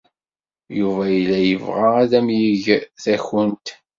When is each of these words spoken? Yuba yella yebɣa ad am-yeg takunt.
Yuba 0.79 1.03
yella 1.13 1.37
yebɣa 1.41 1.87
ad 2.03 2.11
am-yeg 2.19 2.65
takunt. 3.03 3.67